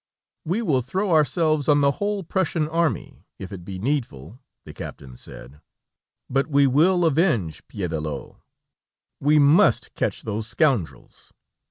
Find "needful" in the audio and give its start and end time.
3.77-4.39